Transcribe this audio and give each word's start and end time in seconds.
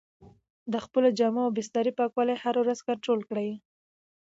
د 0.71 0.75
خپلو 0.85 1.07
جامو 1.19 1.41
او 1.45 1.53
بسترې 1.57 1.91
پاکوالی 1.99 2.35
هره 2.43 2.59
ورځ 2.61 2.79
کنټرول 2.87 3.21
کړئ. 3.29 3.49